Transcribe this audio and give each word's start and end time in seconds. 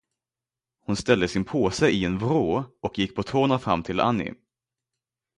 Hon 0.85 0.95
ställde 0.95 1.27
sin 1.27 1.45
påse 1.45 1.89
i 1.89 2.05
en 2.05 2.17
vrå 2.19 2.63
och 2.81 2.99
gick 2.99 3.15
på 3.15 3.23
tårna 3.23 3.59
fram 3.59 3.83
till 3.83 3.99
Anni. 3.99 4.33